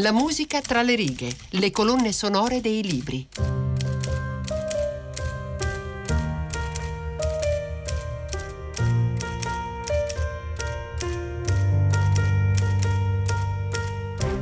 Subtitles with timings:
[0.00, 3.26] La musica tra le righe, le colonne sonore dei libri.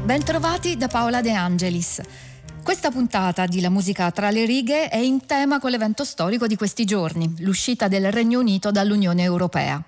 [0.04, 2.02] Bentrovati da Paola De Angelis.
[2.62, 6.56] Questa puntata di La musica tra le righe è in tema con l'evento storico di
[6.56, 9.82] questi giorni, l'uscita del Regno Unito dall'Unione Europea.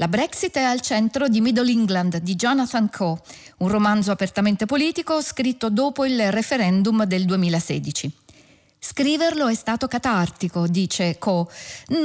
[0.00, 3.18] La Brexit è al centro di Middle England di Jonathan Coe,
[3.58, 8.12] un romanzo apertamente politico scritto dopo il referendum del 2016.
[8.78, 11.46] Scriverlo è stato catartico, dice Coe,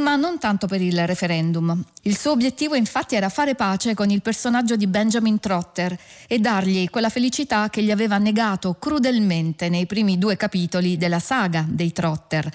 [0.02, 1.84] ma non tanto per il referendum.
[2.02, 5.95] Il suo obiettivo infatti era fare pace con il personaggio di Benjamin Trotter
[6.28, 11.64] e dargli quella felicità che gli aveva negato crudelmente nei primi due capitoli della saga
[11.70, 12.52] dei Trotter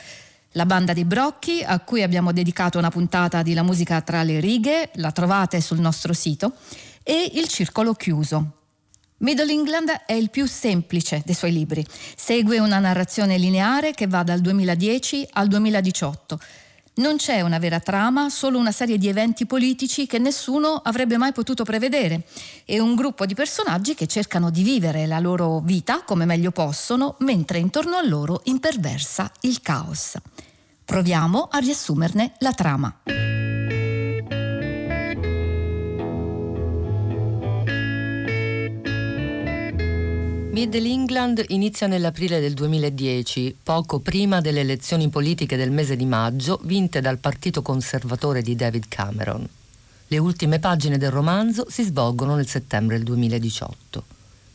[0.58, 4.40] la banda dei Brocchi, a cui abbiamo dedicato una puntata di La musica tra le
[4.40, 6.54] righe, la trovate sul nostro sito,
[7.04, 8.54] e Il circolo chiuso.
[9.18, 11.86] Middle England è il più semplice dei suoi libri.
[12.16, 16.40] Segue una narrazione lineare che va dal 2010 al 2018.
[16.94, 21.32] Non c'è una vera trama, solo una serie di eventi politici che nessuno avrebbe mai
[21.32, 22.24] potuto prevedere
[22.64, 27.14] e un gruppo di personaggi che cercano di vivere la loro vita come meglio possono,
[27.20, 30.16] mentre intorno a loro imperversa il caos.
[30.88, 33.00] Proviamo a riassumerne la trama.
[40.50, 46.58] Middle England inizia nell'aprile del 2010, poco prima delle elezioni politiche del mese di maggio
[46.62, 49.46] vinte dal partito conservatore di David Cameron.
[50.06, 54.04] Le ultime pagine del romanzo si svolgono nel settembre del 2018.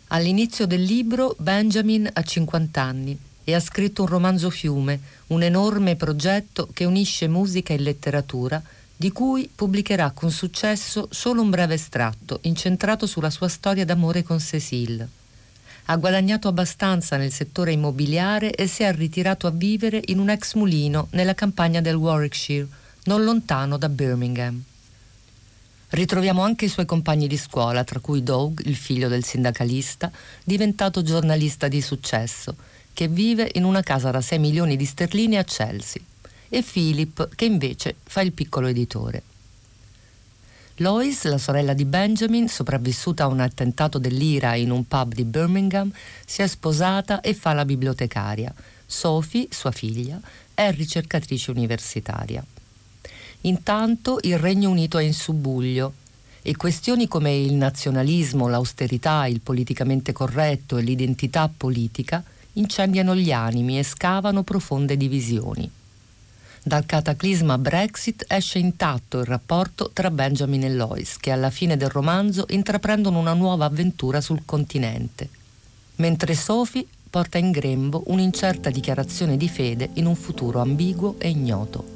[0.08, 5.96] All'inizio del libro Benjamin ha 50 anni e ha scritto un romanzo fiume, un enorme
[5.96, 8.62] progetto che unisce musica e letteratura,
[8.96, 14.40] di cui pubblicherà con successo solo un breve estratto incentrato sulla sua storia d'amore con
[14.40, 15.22] Cecile
[15.86, 20.54] ha guadagnato abbastanza nel settore immobiliare e si è ritirato a vivere in un ex
[20.54, 22.68] mulino nella campagna del Warwickshire,
[23.06, 24.62] non lontano da Birmingham.
[25.90, 30.10] Ritroviamo anche i suoi compagni di scuola, tra cui Doug, il figlio del sindacalista,
[30.44, 32.56] diventato giornalista di successo,
[32.94, 36.02] che vive in una casa da 6 milioni di sterline a Chelsea,
[36.50, 39.24] e Philip, che invece fa il piccolo editore.
[40.78, 45.92] Lois, la sorella di Benjamin, sopravvissuta a un attentato dell'IRA in un pub di Birmingham,
[46.26, 48.54] si è sposata e fa la bibliotecaria.
[48.86, 50.20] Sophie, sua figlia,
[50.54, 52.44] è ricercatrice universitaria.
[53.42, 55.94] Intanto il Regno Unito è in subbuglio
[56.42, 63.80] e questioni come il nazionalismo, l'austerità, il politicamente corretto e l'identità politica incendiano gli animi
[63.80, 65.70] e scavano profonde divisioni.
[66.66, 71.90] Dal cataclisma Brexit esce intatto il rapporto tra Benjamin e Lois, che alla fine del
[71.90, 75.30] romanzo intraprendono una nuova avventura sul continente.
[75.96, 81.93] Mentre Sophie porta in grembo un'incerta dichiarazione di fede in un futuro ambiguo e ignoto.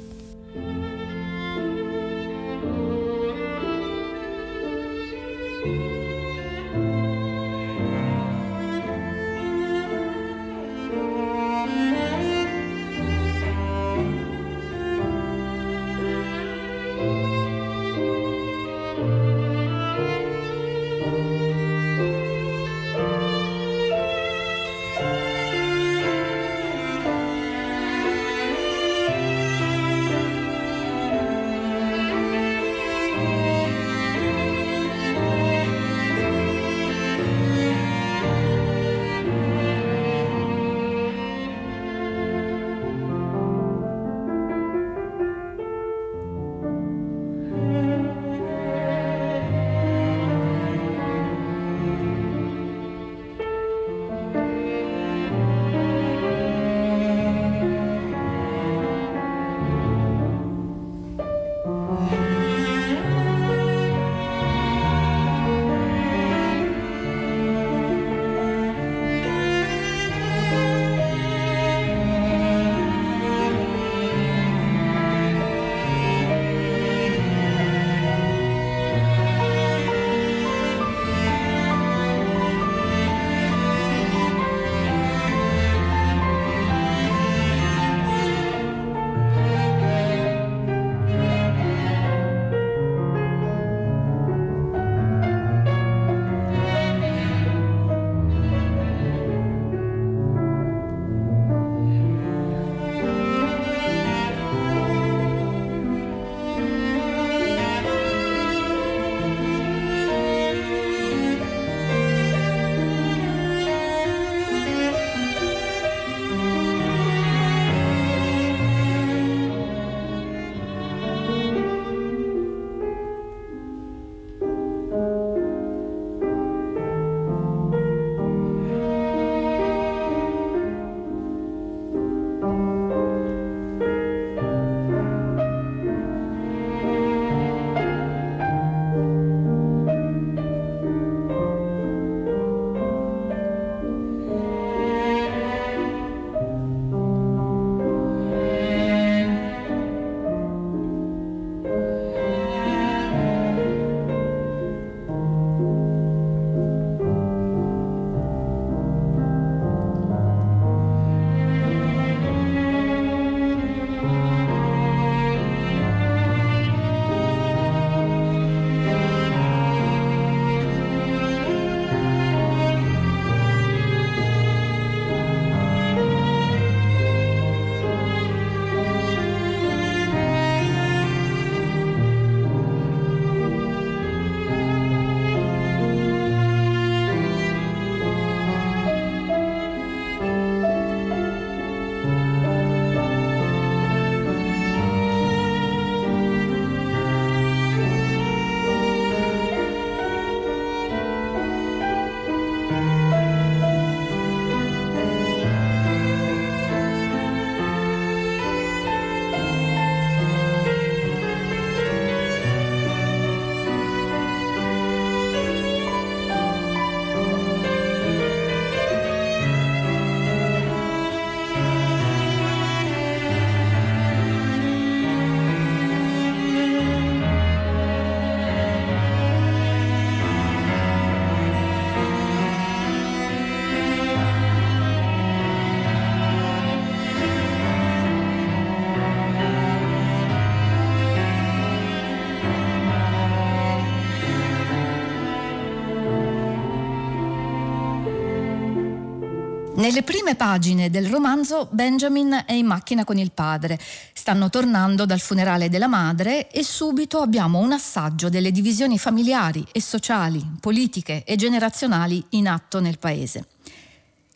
[249.78, 253.78] Nelle prime pagine del romanzo Benjamin è in macchina con il padre.
[254.12, 259.80] Stanno tornando dal funerale della madre e subito abbiamo un assaggio delle divisioni familiari e
[259.80, 263.46] sociali, politiche e generazionali in atto nel paese.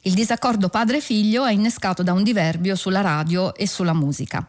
[0.03, 4.47] Il disaccordo padre-figlio è innescato da un diverbio sulla radio e sulla musica.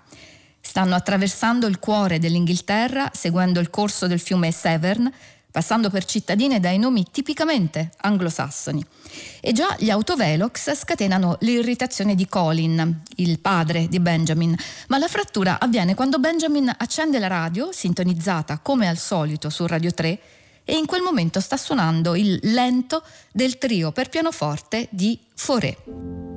[0.62, 5.12] Stanno attraversando il cuore dell'Inghilterra seguendo il corso del fiume Severn
[5.54, 8.84] passando per cittadine dai nomi tipicamente anglosassoni.
[9.40, 14.56] E già gli autovelox scatenano l'irritazione di Colin, il padre di Benjamin,
[14.88, 19.92] ma la frattura avviene quando Benjamin accende la radio, sintonizzata come al solito su Radio
[19.92, 20.20] 3,
[20.66, 26.33] e in quel momento sta suonando il lento del trio per pianoforte di Fauré.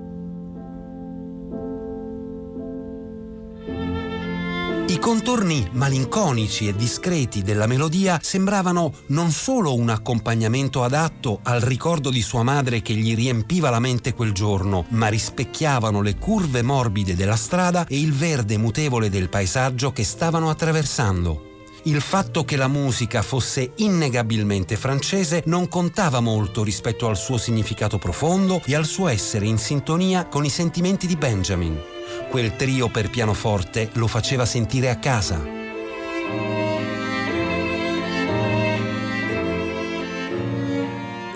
[4.88, 12.09] I contorni malinconici e discreti della melodia sembravano non solo un accompagnamento adatto al ricordo
[12.09, 17.17] di sua madre che gli riempiva la mente quel giorno, ma rispecchiavano le curve morbide
[17.17, 21.46] della strada e il verde mutevole del paesaggio che stavano attraversando.
[21.87, 27.97] Il fatto che la musica fosse innegabilmente francese non contava molto rispetto al suo significato
[27.97, 31.81] profondo e al suo essere in sintonia con i sentimenti di Benjamin.
[32.28, 35.37] Quel trio per pianoforte lo faceva sentire a casa.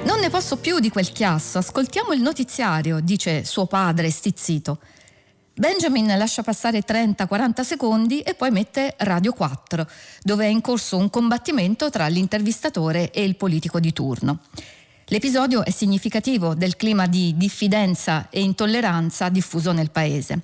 [0.02, 4.80] Non ne posso più di quel chiasso, ascoltiamo il notiziario, dice suo padre stizzito.
[5.60, 9.86] Benjamin lascia passare 30-40 secondi e poi mette Radio 4,
[10.22, 14.38] dove è in corso un combattimento tra l'intervistatore e il politico di turno.
[15.08, 20.40] L'episodio è significativo del clima di diffidenza e intolleranza diffuso nel paese.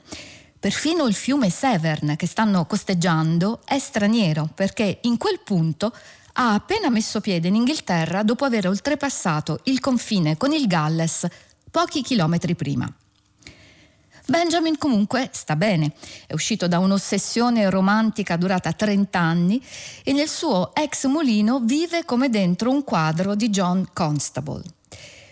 [0.60, 5.94] Perfino il fiume Severn che stanno costeggiando è straniero perché in quel punto
[6.34, 11.26] ha appena messo piede in Inghilterra dopo aver oltrepassato il confine con il Galles
[11.70, 12.94] pochi chilometri prima.
[14.28, 15.92] Benjamin comunque sta bene,
[16.26, 19.64] è uscito da un'ossessione romantica durata 30 anni
[20.02, 24.64] e nel suo ex mulino vive come dentro un quadro di John Constable.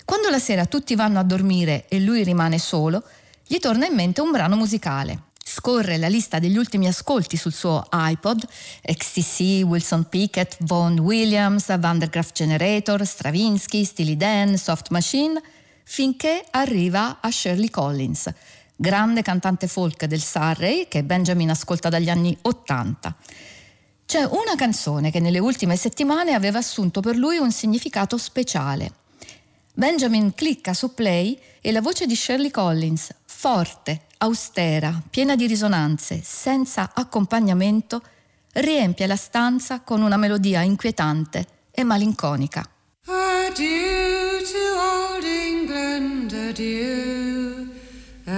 [0.04, 3.02] Quando la sera tutti vanno a dormire e lui rimane solo,
[3.44, 5.22] gli torna in mente un brano musicale.
[5.44, 8.46] Scorre la lista degli ultimi ascolti sul suo iPod,
[8.80, 15.42] XTC, Wilson Pickett, Vaughan Williams, Vandergraaf Generator, Stravinsky, Steely Dan, Soft Machine,
[15.84, 18.32] finché arriva a Shirley Collins,
[18.76, 23.16] grande cantante folk del Surrey che Benjamin ascolta dagli anni 80.
[24.06, 28.92] C'è una canzone che nelle ultime settimane aveva assunto per lui un significato speciale.
[29.72, 36.20] Benjamin clicca su play e la voce di Shirley Collins, forte, austera, piena di risonanze,
[36.22, 38.02] senza accompagnamento,
[38.52, 42.68] riempie la stanza con una melodia inquietante e malinconica.
[43.06, 47.03] Adieu to old England, adieu.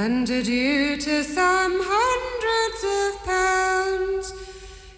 [0.07, 4.27] And adieu to some hundreds of pounds.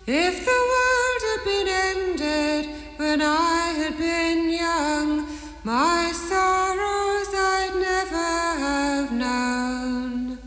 [0.06, 2.64] If the world had been ended
[2.98, 5.26] when I had been young,
[5.64, 8.34] my sorrows I'd never
[8.66, 10.38] have known.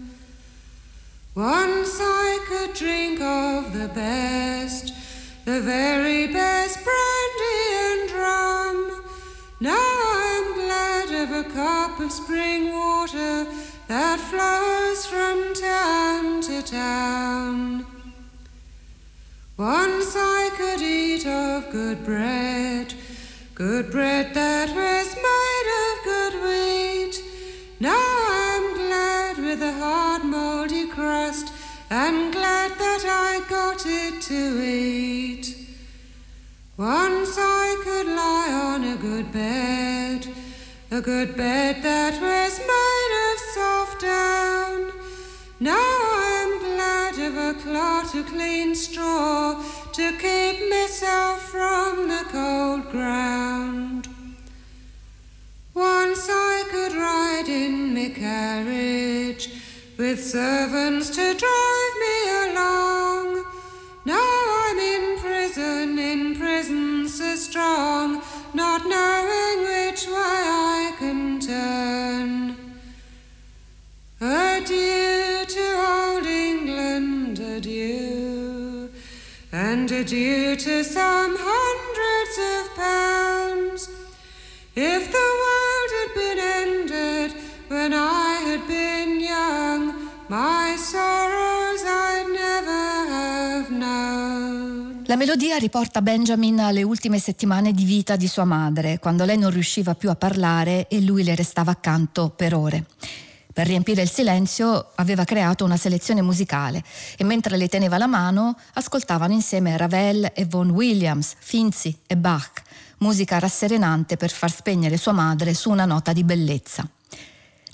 [1.34, 4.94] Once I could drink of the best,
[5.46, 8.78] the very best brandy and rum.
[9.60, 9.92] Now
[10.24, 13.48] I'm glad of a cup of spring water
[13.92, 17.86] that flows from town to town.
[19.58, 22.94] Once I could eat of good bread,
[23.54, 27.16] good bread that was made of good wheat.
[27.82, 28.08] Now
[28.46, 31.52] I'm glad with a hard moldy crust,
[31.90, 35.48] and glad that I got it to eat.
[36.78, 40.30] Once I could lie on a good bed,
[40.92, 42.81] a good bed that was made
[44.02, 44.92] down.
[45.60, 52.90] Now I'm glad of a cloth of clean straw to keep myself from the cold
[52.90, 54.08] ground.
[55.74, 59.50] Once I could ride in my carriage
[59.98, 63.46] with servants to drive me along.
[64.04, 64.34] Now
[64.66, 68.24] I'm in prison, in prison so strong,
[68.56, 70.42] not knowing which way
[70.88, 72.41] I can turn.
[80.02, 83.90] Adieu to some hundreds of pounds.
[84.74, 87.36] If the world had been ended
[87.68, 89.94] when I had been young,
[90.28, 95.04] my sorrows I'd never have known.
[95.06, 99.52] La melodia riporta Benjamin alle ultime settimane di vita di sua madre, quando lei non
[99.52, 102.86] riusciva più a parlare e lui le restava accanto per ore.
[103.54, 106.84] Per riempire il silenzio aveva creato una selezione musicale
[107.18, 112.62] e mentre le teneva la mano ascoltavano insieme Ravel e Vaughan Williams, Finzi e Bach,
[113.00, 116.88] musica rasserenante per far spegnere sua madre su una nota di bellezza.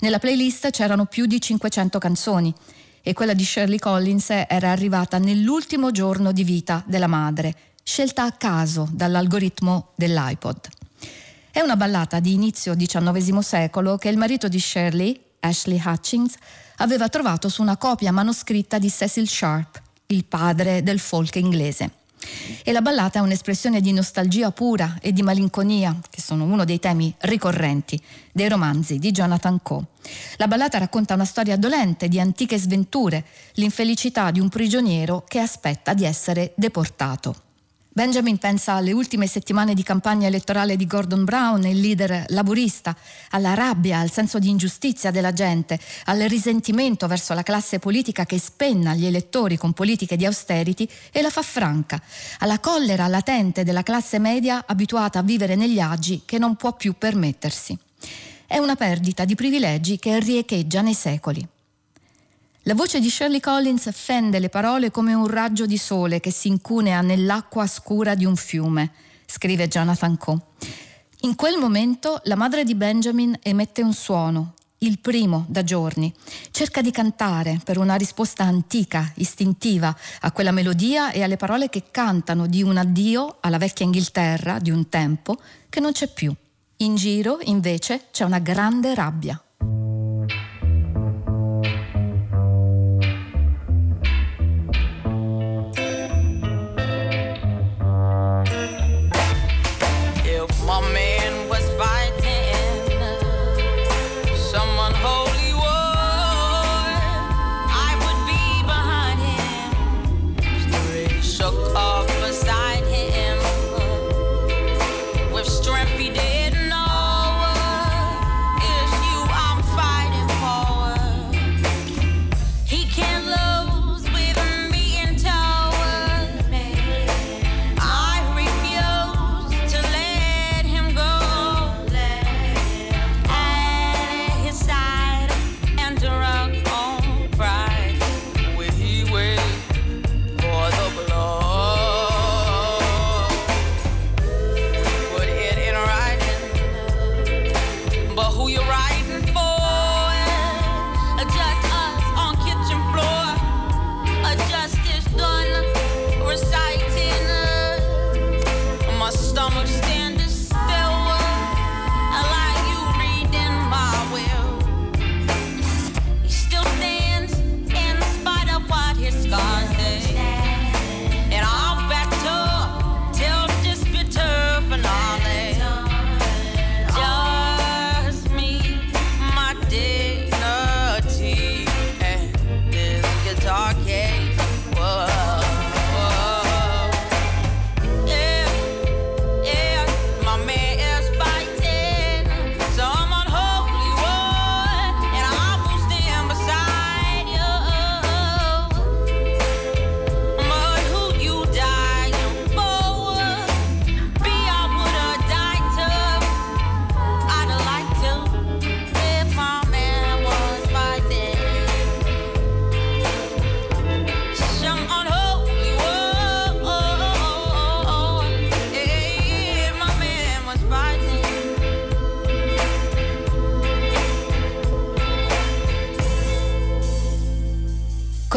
[0.00, 2.52] Nella playlist c'erano più di 500 canzoni
[3.02, 8.32] e quella di Shirley Collins era arrivata nell'ultimo giorno di vita della madre, scelta a
[8.32, 10.68] caso dall'algoritmo dell'iPod.
[11.50, 16.34] È una ballata di inizio XIX secolo che il marito di Shirley, Ashley Hutchings,
[16.76, 21.90] aveva trovato su una copia manoscritta di Cecil Sharp, il padre del folk inglese.
[22.62, 26.78] E la ballata è un'espressione di nostalgia pura e di malinconia, che sono uno dei
[26.78, 28.00] temi ricorrenti
[28.32, 29.84] dei romanzi di Jonathan Coe.
[30.36, 35.94] La ballata racconta una storia dolente di antiche sventure, l'infelicità di un prigioniero che aspetta
[35.94, 37.42] di essere deportato.
[37.98, 42.96] Benjamin pensa alle ultime settimane di campagna elettorale di Gordon Brown, il leader laburista,
[43.30, 48.38] alla rabbia, al senso di ingiustizia della gente, al risentimento verso la classe politica che
[48.38, 52.00] spenna gli elettori con politiche di austerity e la fa franca,
[52.38, 56.94] alla collera latente della classe media abituata a vivere negli agi che non può più
[56.96, 57.76] permettersi.
[58.46, 61.44] È una perdita di privilegi che riecheggia nei secoli.
[62.68, 66.48] La voce di Shirley Collins fende le parole come un raggio di sole che si
[66.48, 68.92] incunea nell'acqua scura di un fiume,
[69.24, 70.38] scrive Jonathan Coe.
[71.20, 76.12] In quel momento la madre di Benjamin emette un suono, il primo da giorni.
[76.50, 81.84] Cerca di cantare per una risposta antica, istintiva, a quella melodia e alle parole che
[81.90, 86.34] cantano di un addio alla vecchia Inghilterra di un tempo che non c'è più.
[86.76, 89.42] In giro, invece, c'è una grande rabbia.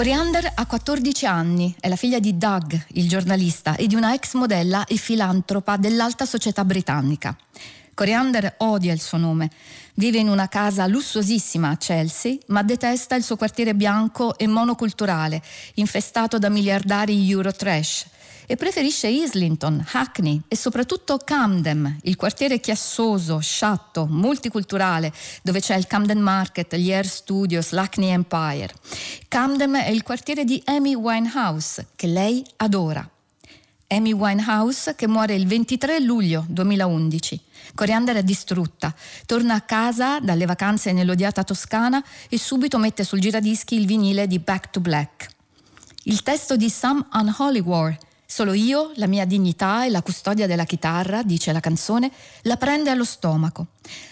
[0.01, 4.33] Coriander ha 14 anni, è la figlia di Doug, il giornalista, e di una ex
[4.33, 7.37] modella e filantropa dell'alta società britannica.
[7.93, 9.51] Coriander odia il suo nome.
[9.93, 15.39] Vive in una casa lussuosissima a Chelsea, ma detesta il suo quartiere bianco e monoculturale,
[15.75, 18.05] infestato da miliardari Eurotrash
[18.51, 25.87] e preferisce Islington, Hackney e soprattutto Camden, il quartiere chiassoso, sciatto, multiculturale, dove c'è il
[25.87, 28.73] Camden Market, gli Air Studios, l'Hackney Empire.
[29.29, 33.09] Camden è il quartiere di Amy Winehouse, che lei adora.
[33.87, 37.39] Amy Winehouse che muore il 23 luglio 2011.
[37.73, 38.93] Coriander è distrutta,
[39.25, 44.39] torna a casa dalle vacanze nell'odiata Toscana e subito mette sul giradischi il vinile di
[44.39, 45.29] Back to Black.
[46.03, 47.97] Il testo di Sam Unholy War
[48.31, 52.09] Solo io, la mia dignità e la custodia della chitarra, dice la canzone,
[52.43, 53.65] la prende allo stomaco.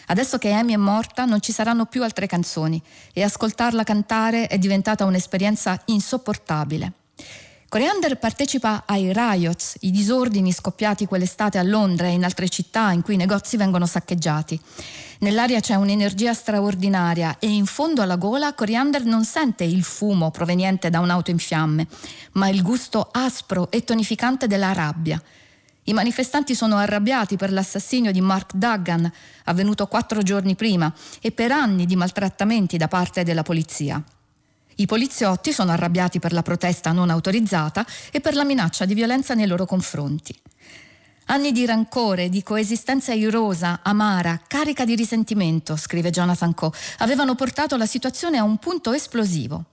[0.08, 4.58] Adesso che Amy è morta non ci saranno più altre canzoni e ascoltarla cantare è
[4.58, 6.92] diventata un'esperienza insopportabile.
[7.70, 13.04] Coriander partecipa ai riots, i disordini scoppiati quell'estate a Londra e in altre città in
[13.04, 14.60] cui i negozi vengono saccheggiati.
[15.20, 20.90] Nell'aria c'è un'energia straordinaria e in fondo alla gola Coriander non sente il fumo proveniente
[20.90, 21.86] da un'auto in fiamme,
[22.32, 25.22] ma il gusto aspro e tonificante della rabbia.
[25.84, 29.12] I manifestanti sono arrabbiati per l'assassinio di Mark Duggan,
[29.44, 34.04] avvenuto quattro giorni prima, e per anni di maltrattamenti da parte della polizia.
[34.80, 39.34] I poliziotti sono arrabbiati per la protesta non autorizzata e per la minaccia di violenza
[39.34, 40.34] nei loro confronti.
[41.26, 47.76] Anni di rancore, di coesistenza irosa, amara, carica di risentimento, scrive Jonathan Coe, avevano portato
[47.76, 49.66] la situazione a un punto esplosivo.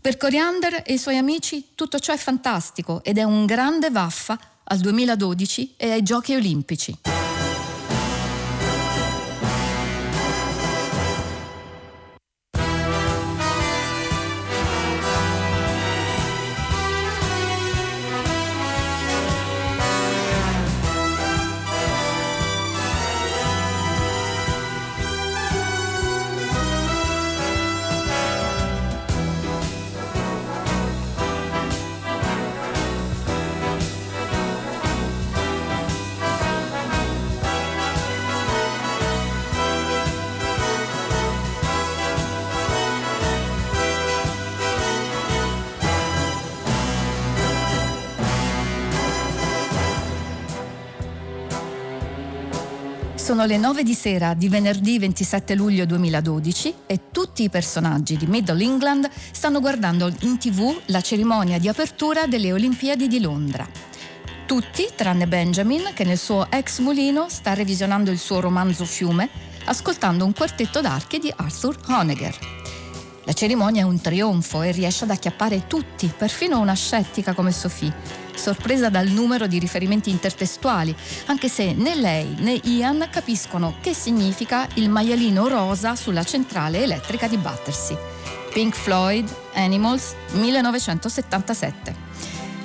[0.00, 4.38] Per Coriander e i suoi amici tutto ciò è fantastico ed è un grande vaffa
[4.62, 6.96] al 2012 e ai Giochi Olimpici.
[53.48, 58.26] Sono le 9 di sera di venerdì 27 luglio 2012 e tutti i personaggi di
[58.26, 63.66] Middle England stanno guardando in tv la cerimonia di apertura delle Olimpiadi di Londra.
[64.44, 69.30] Tutti, tranne Benjamin, che nel suo ex mulino sta revisionando il suo romanzo Fiume,
[69.64, 72.38] ascoltando un quartetto d'archi di Arthur Honegger.
[73.24, 78.27] La cerimonia è un trionfo e riesce ad acchiappare tutti, perfino una scettica come Sophie
[78.38, 80.94] sorpresa dal numero di riferimenti intertestuali,
[81.26, 87.28] anche se né lei né Ian capiscono che significa il maialino rosa sulla centrale elettrica
[87.28, 87.98] di Battersea.
[88.52, 92.06] Pink Floyd, Animals, 1977.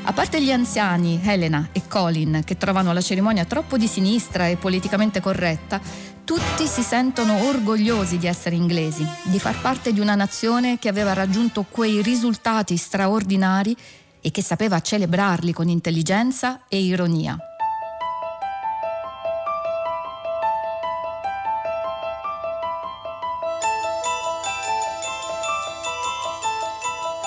[0.06, 4.58] A parte gli anziani, Helena e Colin, che trovano la cerimonia troppo di sinistra e
[4.58, 5.80] politicamente corretta,
[6.26, 11.14] tutti si sentono orgogliosi di essere inglesi, di far parte di una nazione che aveva
[11.14, 13.76] raggiunto quei risultati straordinari
[14.24, 17.38] e che sapeva celebrarli con intelligenza e ironia.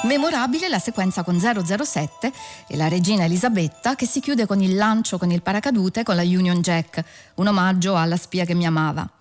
[0.05, 2.33] Memorabile la sequenza con 007
[2.69, 6.23] e la regina Elisabetta che si chiude con il lancio con il paracadute con la
[6.23, 7.05] Union Jack,
[7.35, 9.16] un omaggio alla spia che mi amava.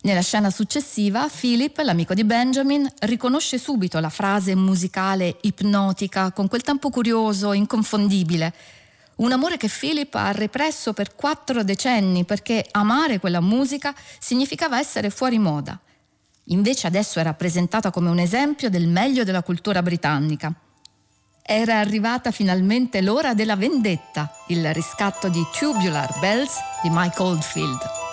[0.00, 6.62] Nella scena successiva, Philip, l'amico di Benjamin, riconosce subito la frase musicale ipnotica con quel
[6.62, 8.54] tempo curioso, inconfondibile.
[9.16, 15.10] Un amore che Philip ha represso per quattro decenni perché amare quella musica significava essere
[15.10, 15.76] fuori moda.
[16.44, 20.54] Invece adesso era presentata come un esempio del meglio della cultura britannica.
[21.42, 28.07] Era arrivata finalmente l'ora della vendetta, il riscatto di Tubular Bells di Mike Oldfield.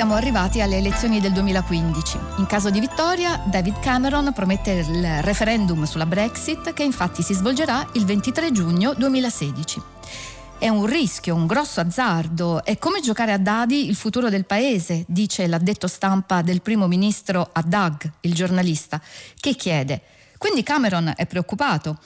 [0.00, 2.18] Siamo arrivati alle elezioni del 2015.
[2.38, 7.86] In caso di vittoria, David Cameron promette il referendum sulla Brexit che infatti si svolgerà
[7.92, 9.82] il 23 giugno 2016.
[10.56, 15.04] È un rischio, un grosso azzardo, è come giocare a dadi il futuro del paese,
[15.06, 18.98] dice l'addetto stampa del primo ministro a Doug, il giornalista,
[19.38, 20.00] che chiede.
[20.38, 21.98] Quindi Cameron è preoccupato.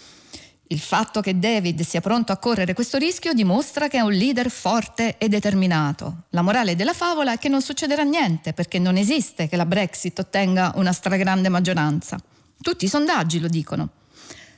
[0.68, 4.50] Il fatto che David sia pronto a correre questo rischio dimostra che è un leader
[4.50, 6.24] forte e determinato.
[6.31, 10.18] La morale della favola è che non succederà niente perché non esiste che la Brexit
[10.18, 12.18] ottenga una stragrande maggioranza.
[12.61, 13.90] Tutti i sondaggi lo dicono.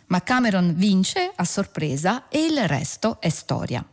[0.07, 3.85] Ma Cameron vince a sorpresa e il resto è storia.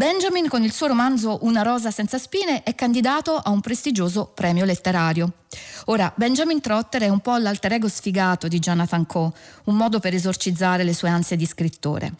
[0.00, 4.64] Benjamin, con il suo romanzo Una rosa senza spine, è candidato a un prestigioso premio
[4.64, 5.30] letterario.
[5.88, 9.30] Ora, Benjamin Trotter è un po' l'alter ego sfigato di Jonathan Coe,
[9.64, 12.14] un modo per esorcizzare le sue ansie di scrittore.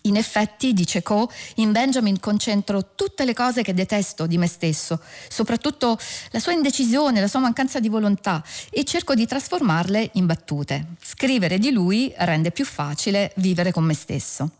[0.00, 5.00] In effetti, dice Coe, in Benjamin concentro tutte le cose che detesto di me stesso,
[5.28, 5.96] soprattutto
[6.32, 10.86] la sua indecisione, la sua mancanza di volontà, e cerco di trasformarle in battute.
[11.00, 14.50] Scrivere di lui rende più facile vivere con me stesso.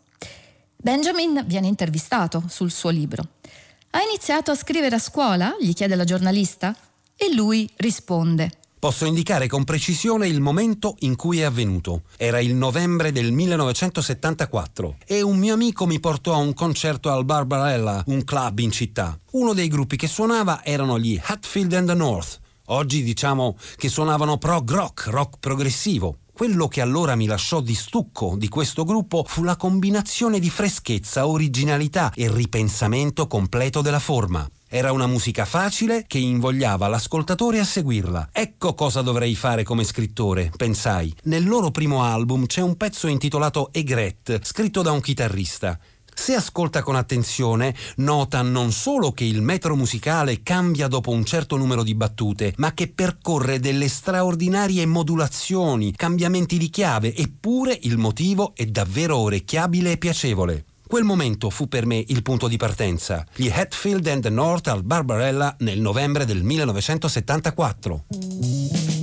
[0.84, 3.26] Benjamin viene intervistato sul suo libro.
[3.92, 5.56] Ha iniziato a scrivere a scuola?
[5.58, 6.76] gli chiede la giornalista.
[7.16, 8.50] E lui risponde.
[8.78, 12.02] Posso indicare con precisione il momento in cui è avvenuto.
[12.18, 17.24] Era il novembre del 1974 e un mio amico mi portò a un concerto al
[17.24, 19.18] Barbarella, un club in città.
[19.30, 22.40] Uno dei gruppi che suonava erano gli Hatfield and the North.
[22.66, 26.18] Oggi diciamo che suonavano prog rock, rock progressivo.
[26.34, 31.28] Quello che allora mi lasciò di stucco di questo gruppo fu la combinazione di freschezza,
[31.28, 34.44] originalità e ripensamento completo della forma.
[34.68, 38.30] Era una musica facile che invogliava l'ascoltatore a seguirla.
[38.32, 41.14] Ecco cosa dovrei fare come scrittore, pensai.
[41.24, 45.78] Nel loro primo album c'è un pezzo intitolato Egret, scritto da un chitarrista.
[46.14, 51.56] Se ascolta con attenzione, nota non solo che il metro musicale cambia dopo un certo
[51.56, 58.52] numero di battute, ma che percorre delle straordinarie modulazioni, cambiamenti di chiave, eppure il motivo
[58.54, 60.64] è davvero orecchiabile e piacevole.
[60.86, 63.26] Quel momento fu per me il punto di partenza.
[63.34, 68.93] Gli Hatfield and the North al Barbarella nel novembre del 1974.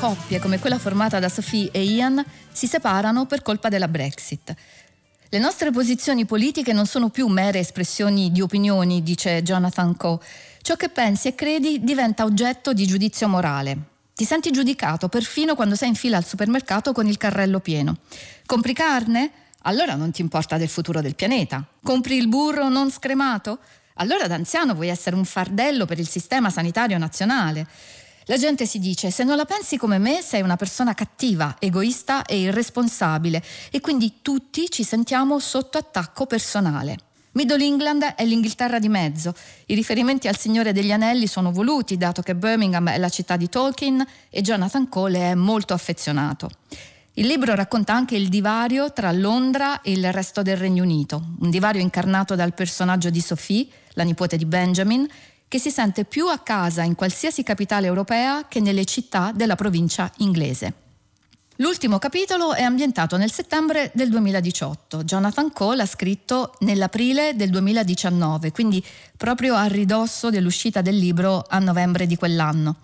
[0.00, 4.54] Coppie come quella formata da Sophie e Ian si separano per colpa della Brexit.
[5.28, 10.18] Le nostre posizioni politiche non sono più mere espressioni di opinioni, dice Jonathan Coe.
[10.62, 13.76] Ciò che pensi e credi diventa oggetto di giudizio morale.
[14.14, 17.98] Ti senti giudicato perfino quando sei in fila al supermercato con il carrello pieno.
[18.46, 19.30] Compri carne?
[19.64, 21.62] Allora non ti importa del futuro del pianeta.
[21.82, 23.58] Compri il burro non scremato?
[23.96, 27.66] Allora da anziano vuoi essere un fardello per il sistema sanitario nazionale.
[28.30, 32.24] La gente si dice, se non la pensi come me, sei una persona cattiva, egoista
[32.24, 36.96] e irresponsabile e quindi tutti ci sentiamo sotto attacco personale.
[37.32, 39.34] Middle England è l'Inghilterra di mezzo.
[39.66, 43.48] I riferimenti al Signore degli Anelli sono voluti, dato che Birmingham è la città di
[43.48, 46.50] Tolkien e Jonathan Cole è molto affezionato.
[47.14, 51.50] Il libro racconta anche il divario tra Londra e il resto del Regno Unito, un
[51.50, 55.08] divario incarnato dal personaggio di Sophie, la nipote di Benjamin,
[55.50, 60.08] che si sente più a casa in qualsiasi capitale europea che nelle città della provincia
[60.18, 60.74] inglese.
[61.56, 65.02] L'ultimo capitolo è ambientato nel settembre del 2018.
[65.02, 68.80] Jonathan Cole ha scritto nell'aprile del 2019, quindi
[69.16, 72.76] proprio a ridosso dell'uscita del libro a novembre di quell'anno.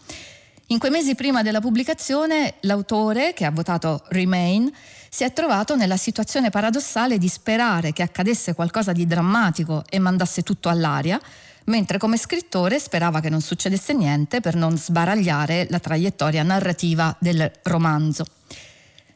[0.66, 4.72] In quei mesi prima della pubblicazione, l'autore, che ha votato Remain,
[5.08, 10.42] si è trovato nella situazione paradossale di sperare che accadesse qualcosa di drammatico e mandasse
[10.42, 11.20] tutto all'aria,
[11.66, 17.50] mentre come scrittore sperava che non succedesse niente per non sbaragliare la traiettoria narrativa del
[17.62, 18.24] romanzo.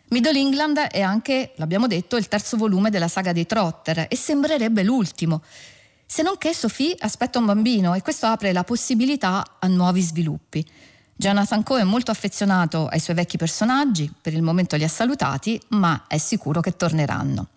[0.09, 4.83] Middle England è anche, l'abbiamo detto, il terzo volume della saga dei Trotter e sembrerebbe
[4.83, 5.43] l'ultimo.
[6.05, 10.67] Se non che Sophie aspetta un bambino e questo apre la possibilità a nuovi sviluppi.
[11.21, 15.61] Jonathan Coe è molto affezionato ai suoi vecchi personaggi, per il momento li ha salutati,
[15.69, 17.49] ma è sicuro che torneranno.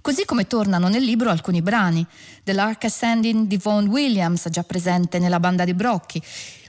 [0.00, 2.06] Così come tornano nel libro alcuni brani,
[2.44, 6.22] The Lark Ascending di Vaughan Williams, già presente nella banda di Brocchi,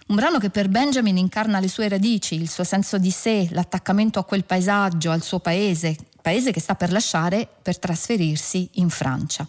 [0.08, 4.18] un brano che per Benjamin incarna le sue radici, il suo senso di sé, l'attaccamento
[4.18, 9.48] a quel paesaggio, al suo paese, paese che sta per lasciare per trasferirsi in Francia.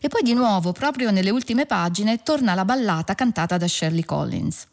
[0.00, 4.66] E poi di nuovo, proprio nelle ultime pagine, torna la ballata cantata da Shirley Collins.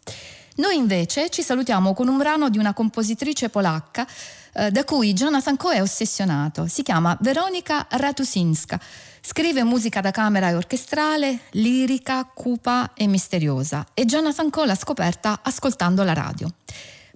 [0.57, 4.07] Noi invece ci salutiamo con un brano di una compositrice polacca
[4.53, 6.67] eh, da cui Jonathan Coe è ossessionato.
[6.67, 8.79] Si chiama Veronika Ratusinska.
[9.19, 15.41] Scrive musica da camera e orchestrale, lirica, cupa e misteriosa e Jonathan Coe l'ha scoperta
[15.43, 16.49] ascoltando la radio.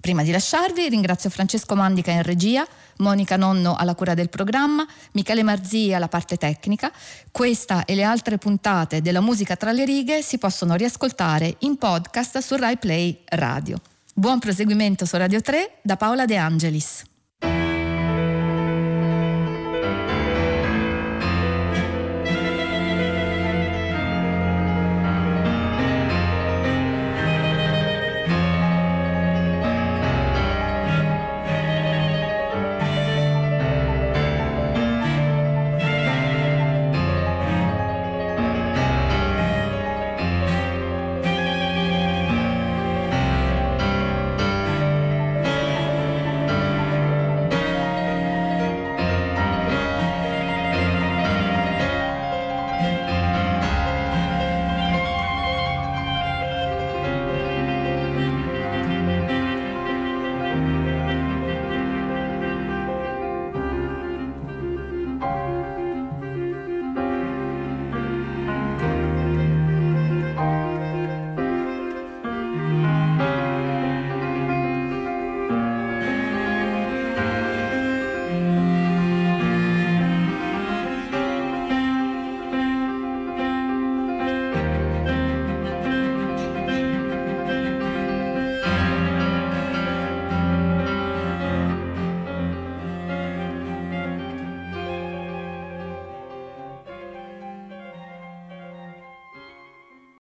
[0.00, 2.66] Prima di lasciarvi ringrazio Francesco Mandica in regia,
[3.00, 6.90] Monica Nonno alla cura del programma, Michele Marzia alla parte tecnica.
[7.30, 12.38] Questa e le altre puntate della musica tra le righe si possono riascoltare in podcast
[12.38, 13.80] su Rai Play Radio.
[14.14, 17.08] Buon proseguimento su Radio 3 da Paola De Angelis.